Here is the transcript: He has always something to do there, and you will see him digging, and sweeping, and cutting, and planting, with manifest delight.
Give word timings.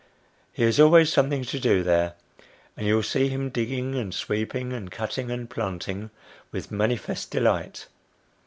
He 0.51 0.63
has 0.63 0.79
always 0.79 1.13
something 1.13 1.43
to 1.43 1.59
do 1.59 1.83
there, 1.83 2.15
and 2.75 2.87
you 2.87 2.95
will 2.95 3.03
see 3.03 3.27
him 3.29 3.51
digging, 3.51 3.93
and 3.93 4.11
sweeping, 4.15 4.73
and 4.73 4.89
cutting, 4.89 5.29
and 5.29 5.47
planting, 5.47 6.09
with 6.51 6.71
manifest 6.71 7.29
delight. 7.29 7.85